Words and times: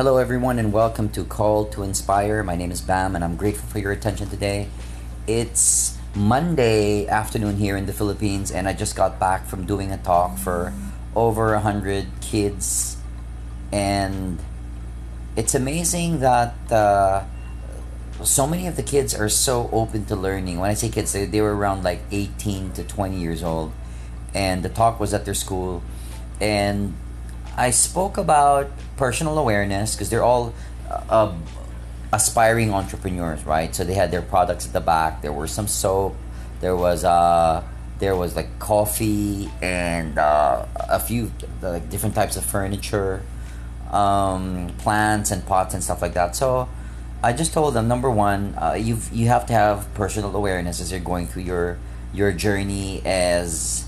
Hello, 0.00 0.16
everyone, 0.16 0.58
and 0.58 0.72
welcome 0.72 1.10
to 1.10 1.24
Call 1.24 1.66
to 1.66 1.82
Inspire. 1.82 2.42
My 2.42 2.56
name 2.56 2.70
is 2.72 2.80
Bam, 2.80 3.14
and 3.14 3.22
I'm 3.22 3.36
grateful 3.36 3.68
for 3.68 3.80
your 3.80 3.92
attention 3.92 4.30
today. 4.30 4.68
It's 5.26 5.98
Monday 6.14 7.06
afternoon 7.06 7.58
here 7.58 7.76
in 7.76 7.84
the 7.84 7.92
Philippines, 7.92 8.50
and 8.50 8.66
I 8.66 8.72
just 8.72 8.96
got 8.96 9.20
back 9.20 9.46
from 9.46 9.66
doing 9.66 9.92
a 9.92 9.98
talk 9.98 10.38
for 10.38 10.72
over 11.14 11.52
100 11.52 12.06
kids. 12.22 12.96
And 13.72 14.38
it's 15.36 15.54
amazing 15.54 16.20
that 16.20 16.54
uh, 16.72 17.24
so 18.24 18.46
many 18.46 18.66
of 18.66 18.76
the 18.76 18.82
kids 18.82 19.14
are 19.14 19.28
so 19.28 19.68
open 19.70 20.06
to 20.06 20.16
learning. 20.16 20.60
When 20.60 20.70
I 20.70 20.74
say 20.80 20.88
kids, 20.88 21.12
they, 21.12 21.26
they 21.26 21.42
were 21.42 21.54
around 21.54 21.84
like 21.84 22.00
18 22.10 22.72
to 22.72 22.84
20 22.84 23.20
years 23.20 23.42
old. 23.42 23.74
And 24.32 24.62
the 24.62 24.70
talk 24.70 24.98
was 24.98 25.12
at 25.12 25.26
their 25.26 25.34
school. 25.34 25.82
And 26.40 26.96
I 27.56 27.70
spoke 27.70 28.16
about 28.16 28.70
personal 28.96 29.38
awareness 29.38 29.94
because 29.94 30.10
they're 30.10 30.22
all 30.22 30.54
uh, 31.08 31.34
aspiring 32.12 32.72
entrepreneurs, 32.72 33.44
right? 33.44 33.74
So 33.74 33.84
they 33.84 33.94
had 33.94 34.10
their 34.10 34.22
products 34.22 34.66
at 34.66 34.72
the 34.72 34.80
back. 34.80 35.22
There 35.22 35.32
were 35.32 35.46
some 35.46 35.68
soap. 35.68 36.16
There 36.60 36.76
was 36.76 37.04
uh, 37.04 37.62
there 37.98 38.16
was 38.16 38.36
like 38.36 38.58
coffee 38.58 39.50
and 39.62 40.18
uh, 40.18 40.66
a 40.88 41.00
few 41.00 41.30
like 41.62 41.88
different 41.90 42.14
types 42.14 42.36
of 42.36 42.44
furniture, 42.44 43.22
um, 43.90 44.72
plants 44.78 45.30
and 45.30 45.44
pots 45.46 45.74
and 45.74 45.82
stuff 45.82 46.02
like 46.02 46.14
that. 46.14 46.36
So 46.36 46.68
I 47.22 47.32
just 47.32 47.52
told 47.52 47.74
them 47.74 47.88
number 47.88 48.10
one, 48.10 48.54
uh, 48.60 48.72
you 48.72 48.98
you 49.12 49.28
have 49.28 49.46
to 49.46 49.52
have 49.52 49.92
personal 49.94 50.34
awareness 50.34 50.80
as 50.80 50.90
you're 50.90 51.00
going 51.00 51.26
through 51.26 51.42
your 51.42 51.78
your 52.12 52.32
journey 52.32 53.02
as 53.04 53.86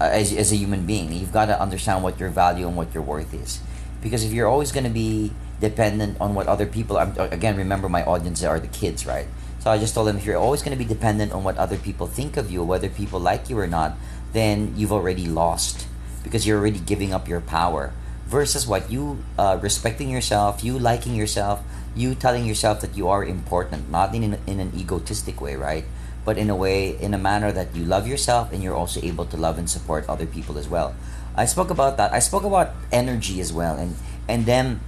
uh, 0.00 0.04
as, 0.04 0.32
as 0.32 0.52
a 0.52 0.56
human 0.56 0.86
being. 0.86 1.12
You've 1.12 1.32
got 1.32 1.46
to 1.46 1.60
understand 1.60 2.02
what 2.02 2.18
your 2.18 2.30
value 2.30 2.66
and 2.66 2.76
what 2.76 2.94
your 2.94 3.02
worth 3.02 3.32
is. 3.34 3.60
Because 4.02 4.24
if 4.24 4.32
you're 4.32 4.48
always 4.48 4.72
going 4.72 4.84
to 4.84 4.90
be 4.90 5.32
dependent 5.60 6.20
on 6.20 6.34
what 6.34 6.46
other 6.48 6.66
people, 6.66 6.98
I'm, 6.98 7.16
again, 7.18 7.56
remember 7.56 7.88
my 7.88 8.04
audience 8.04 8.42
are 8.42 8.58
the 8.58 8.68
kids, 8.68 9.06
right? 9.06 9.26
So 9.60 9.70
I 9.70 9.78
just 9.78 9.94
told 9.94 10.08
them 10.08 10.16
if 10.16 10.24
you're 10.24 10.36
always 10.36 10.60
going 10.60 10.76
to 10.76 10.82
be 10.82 10.88
dependent 10.88 11.30
on 11.30 11.44
what 11.44 11.56
other 11.56 11.78
people 11.78 12.08
think 12.08 12.36
of 12.36 12.50
you, 12.50 12.64
whether 12.64 12.88
people 12.88 13.20
like 13.20 13.48
you 13.48 13.58
or 13.58 13.68
not, 13.68 13.94
then 14.32 14.74
you've 14.76 14.90
already 14.90 15.26
lost 15.26 15.86
because 16.24 16.46
you're 16.46 16.58
already 16.58 16.80
giving 16.80 17.14
up 17.14 17.28
your 17.28 17.40
power. 17.40 17.92
Versus 18.26 18.66
what 18.66 18.90
you 18.90 19.22
uh, 19.38 19.58
respecting 19.62 20.08
yourself, 20.08 20.64
you 20.64 20.78
liking 20.78 21.14
yourself, 21.14 21.62
you 21.94 22.14
telling 22.14 22.46
yourself 22.46 22.80
that 22.80 22.96
you 22.96 23.08
are 23.08 23.22
important, 23.24 23.90
not 23.90 24.14
in, 24.14 24.38
in 24.46 24.58
an 24.58 24.72
egotistic 24.74 25.40
way, 25.40 25.54
right? 25.54 25.84
But 26.24 26.38
in 26.38 26.50
a 26.50 26.56
way, 26.56 26.96
in 26.98 27.14
a 27.14 27.18
manner 27.18 27.50
that 27.52 27.74
you 27.74 27.84
love 27.84 28.06
yourself 28.06 28.52
and 28.52 28.62
you're 28.62 28.74
also 28.74 29.00
able 29.02 29.24
to 29.26 29.36
love 29.36 29.58
and 29.58 29.68
support 29.68 30.08
other 30.08 30.26
people 30.26 30.58
as 30.58 30.68
well. 30.68 30.94
I 31.34 31.46
spoke 31.46 31.70
about 31.70 31.96
that. 31.96 32.12
I 32.12 32.18
spoke 32.18 32.44
about 32.44 32.74
energy 32.90 33.40
as 33.40 33.52
well, 33.52 33.76
and 33.76 33.96
and 34.28 34.46
them 34.46 34.80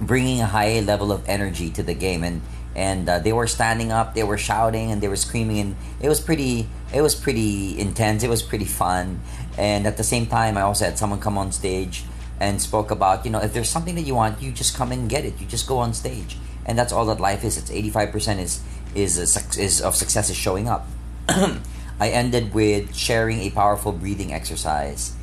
bringing 0.00 0.40
a 0.40 0.46
high 0.46 0.80
level 0.80 1.12
of 1.12 1.28
energy 1.28 1.70
to 1.70 1.82
the 1.82 1.94
game, 1.94 2.24
and 2.24 2.42
and 2.74 3.08
uh, 3.08 3.18
they 3.18 3.32
were 3.32 3.46
standing 3.46 3.92
up, 3.92 4.14
they 4.14 4.24
were 4.24 4.38
shouting, 4.38 4.90
and 4.90 5.00
they 5.00 5.08
were 5.08 5.16
screaming, 5.16 5.58
and 5.58 5.76
it 6.00 6.08
was 6.08 6.20
pretty. 6.20 6.68
It 6.92 7.02
was 7.02 7.14
pretty 7.14 7.78
intense. 7.78 8.22
It 8.22 8.30
was 8.30 8.42
pretty 8.42 8.64
fun, 8.64 9.20
and 9.56 9.86
at 9.86 9.96
the 9.96 10.04
same 10.04 10.26
time, 10.26 10.56
I 10.56 10.62
also 10.62 10.84
had 10.84 10.98
someone 10.98 11.20
come 11.20 11.38
on 11.38 11.52
stage 11.52 12.04
and 12.40 12.62
spoke 12.62 12.90
about 12.90 13.24
you 13.24 13.30
know 13.30 13.40
if 13.40 13.52
there's 13.52 13.68
something 13.68 13.94
that 13.94 14.02
you 14.02 14.14
want, 14.14 14.42
you 14.42 14.52
just 14.52 14.76
come 14.76 14.92
and 14.92 15.08
get 15.08 15.24
it. 15.24 15.40
You 15.40 15.46
just 15.46 15.66
go 15.66 15.78
on 15.78 15.94
stage, 15.94 16.36
and 16.66 16.78
that's 16.78 16.92
all 16.92 17.06
that 17.06 17.20
life 17.20 17.44
is. 17.44 17.56
It's 17.56 17.70
eighty 17.70 17.90
five 17.90 18.10
percent 18.10 18.40
is 18.40 18.62
is 18.94 19.18
a, 19.18 19.60
is 19.60 19.80
of 19.80 19.94
success 19.94 20.30
is 20.30 20.36
showing 20.36 20.68
up. 20.68 20.86
I 21.28 22.10
ended 22.10 22.54
with 22.54 22.94
sharing 22.94 23.40
a 23.40 23.50
powerful 23.50 23.92
breathing 23.92 24.32
exercise 24.32 25.14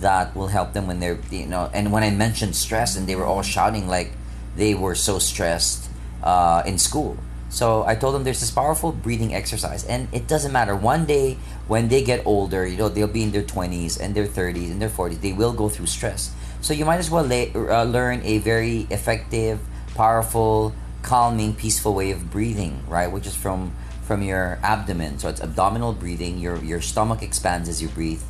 that 0.00 0.34
will 0.34 0.48
help 0.48 0.72
them 0.72 0.86
when 0.86 0.98
they're 0.98 1.18
you 1.30 1.46
know 1.46 1.70
and 1.72 1.92
when 1.92 2.02
I 2.02 2.10
mentioned 2.10 2.56
stress 2.56 2.96
and 2.96 3.06
they 3.06 3.14
were 3.14 3.24
all 3.24 3.42
shouting 3.42 3.86
like 3.86 4.10
they 4.56 4.74
were 4.74 4.94
so 4.94 5.18
stressed 5.18 5.88
uh, 6.22 6.62
in 6.66 6.78
school. 6.78 7.16
So 7.54 7.84
I 7.86 7.94
told 7.94 8.16
them 8.16 8.24
there's 8.24 8.40
this 8.40 8.50
powerful 8.50 8.90
breathing 8.90 9.32
exercise, 9.32 9.84
and 9.84 10.08
it 10.12 10.26
doesn't 10.26 10.50
matter. 10.50 10.74
One 10.74 11.06
day 11.06 11.38
when 11.68 11.86
they 11.86 12.02
get 12.02 12.26
older, 12.26 12.66
you 12.66 12.76
know, 12.76 12.88
they'll 12.88 13.06
be 13.06 13.22
in 13.22 13.30
their 13.30 13.44
20s 13.44 14.00
and 14.00 14.14
their 14.14 14.26
30s 14.26 14.72
and 14.72 14.82
their 14.82 14.88
40s. 14.88 15.20
They 15.20 15.32
will 15.32 15.52
go 15.52 15.68
through 15.68 15.86
stress. 15.86 16.34
So 16.60 16.74
you 16.74 16.84
might 16.84 16.98
as 16.98 17.10
well 17.12 17.22
lay, 17.22 17.52
uh, 17.54 17.84
learn 17.84 18.22
a 18.24 18.38
very 18.38 18.88
effective, 18.90 19.60
powerful 19.94 20.74
calming, 21.04 21.54
peaceful 21.54 21.94
way 21.94 22.10
of 22.10 22.30
breathing, 22.30 22.82
right? 22.88 23.06
Which 23.06 23.26
is 23.26 23.36
from 23.36 23.76
from 24.02 24.22
your 24.22 24.58
abdomen. 24.62 25.18
So 25.18 25.28
it's 25.28 25.40
abdominal 25.40 25.92
breathing. 25.92 26.38
Your 26.38 26.56
your 26.64 26.80
stomach 26.80 27.22
expands 27.22 27.68
as 27.68 27.80
you 27.80 27.88
breathe. 27.88 28.22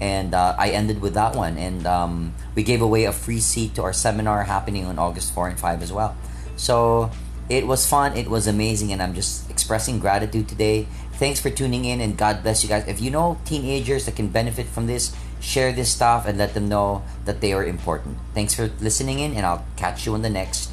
And 0.00 0.32
uh, 0.32 0.54
I 0.56 0.70
ended 0.70 1.00
with 1.00 1.14
that 1.14 1.34
one. 1.34 1.58
And 1.58 1.84
um, 1.86 2.34
we 2.54 2.62
gave 2.62 2.80
away 2.80 3.04
a 3.04 3.12
free 3.12 3.40
seat 3.40 3.74
to 3.74 3.82
our 3.82 3.92
seminar 3.92 4.44
happening 4.44 4.86
on 4.86 4.96
August 4.96 5.34
4 5.34 5.48
and 5.48 5.58
5 5.58 5.82
as 5.82 5.92
well. 5.92 6.16
So 6.54 7.10
it 7.48 7.66
was 7.66 7.84
fun. 7.84 8.16
It 8.16 8.30
was 8.30 8.46
amazing. 8.46 8.92
And 8.92 9.02
I'm 9.02 9.12
just 9.12 9.50
expressing 9.50 9.98
gratitude 9.98 10.48
today. 10.48 10.86
Thanks 11.14 11.40
for 11.40 11.50
tuning 11.50 11.84
in 11.84 12.00
and 12.00 12.16
God 12.16 12.44
bless 12.44 12.62
you 12.62 12.68
guys. 12.68 12.86
If 12.86 13.00
you 13.00 13.10
know 13.10 13.40
teenagers 13.44 14.06
that 14.06 14.14
can 14.14 14.28
benefit 14.28 14.66
from 14.66 14.86
this, 14.86 15.16
share 15.40 15.72
this 15.72 15.90
stuff 15.90 16.26
and 16.26 16.38
let 16.38 16.54
them 16.54 16.68
know 16.68 17.02
that 17.24 17.40
they 17.40 17.52
are 17.52 17.64
important. 17.64 18.18
Thanks 18.34 18.54
for 18.54 18.70
listening 18.80 19.18
in, 19.18 19.34
and 19.34 19.44
I'll 19.46 19.64
catch 19.76 20.06
you 20.06 20.14
on 20.14 20.22
the 20.22 20.30
next 20.30 20.70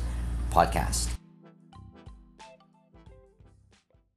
podcast. 0.52 1.25